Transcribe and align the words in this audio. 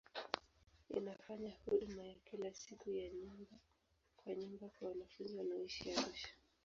Inafanya 0.97 1.51
huduma 1.65 2.03
ya 2.05 2.15
kila 2.15 2.53
siku 2.53 2.89
ya 2.91 3.09
nyumba 3.09 3.49
kwa 4.15 4.33
nyumba 4.37 4.65
kwa 4.79 4.87
wanafunzi 4.89 5.37
wanaoishi 5.37 5.91
Arusha. 5.93 6.29